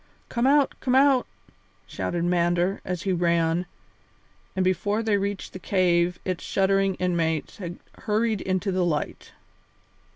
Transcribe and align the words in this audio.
"Come 0.29 0.47
out! 0.47 0.73
Come 0.79 0.95
out!" 0.95 1.27
shouted 1.85 2.23
Mander, 2.23 2.81
as 2.83 3.03
he 3.03 3.11
ran, 3.13 3.67
and 4.55 4.65
before 4.65 5.03
they 5.03 5.15
reached 5.15 5.53
the 5.53 5.59
cave 5.59 6.17
its 6.25 6.43
shuddering 6.43 6.95
inmates 6.95 7.57
had 7.57 7.77
hurried 7.99 8.41
into 8.41 8.71
the 8.71 8.83
light. 8.83 9.33